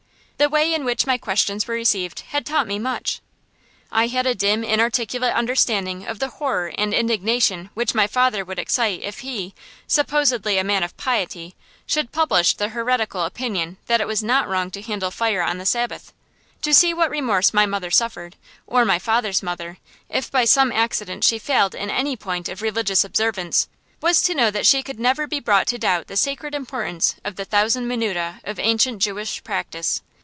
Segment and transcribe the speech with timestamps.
[0.37, 3.21] The way in which my questions were received had taught me much.
[3.91, 8.57] I had a dim, inarticulate understanding of the horror and indignation which my father would
[8.57, 9.53] excite if he,
[9.85, 11.53] supposedly a man of piety,
[11.85, 15.65] should publish the heretical opinion that it was not wrong to handle fire on the
[15.67, 16.11] Sabbath.
[16.63, 19.77] To see what remorse my mother suffered, or my father's mother,
[20.09, 23.69] if by some accident she failed in any point of religious observance,
[24.01, 27.35] was to know that she could never be brought to doubt the sacred importance of
[27.35, 30.01] the thousand minutiæ of ancient Jewish practice.